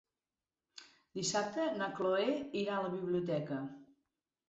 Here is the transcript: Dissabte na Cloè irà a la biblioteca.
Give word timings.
Dissabte 1.19 1.69
na 1.83 1.91
Cloè 2.01 2.27
irà 2.65 2.81
a 2.81 2.83
la 2.89 2.93
biblioteca. 2.99 3.63